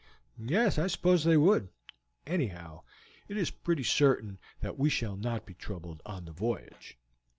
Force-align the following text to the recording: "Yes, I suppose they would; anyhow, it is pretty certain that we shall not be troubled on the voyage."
"Yes, 0.43 0.79
I 0.79 0.87
suppose 0.87 1.23
they 1.23 1.37
would; 1.37 1.69
anyhow, 2.25 2.81
it 3.27 3.37
is 3.37 3.51
pretty 3.51 3.83
certain 3.83 4.39
that 4.61 4.75
we 4.79 4.89
shall 4.89 5.15
not 5.15 5.45
be 5.45 5.53
troubled 5.53 6.01
on 6.07 6.25
the 6.25 6.31
voyage." 6.31 6.97